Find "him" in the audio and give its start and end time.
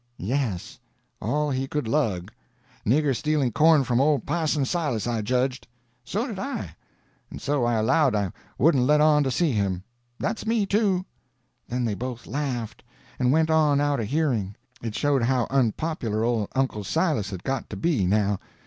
9.51-9.83